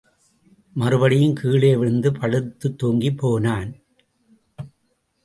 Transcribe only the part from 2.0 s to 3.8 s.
படுத்துத் தூங்கிப் போனான்.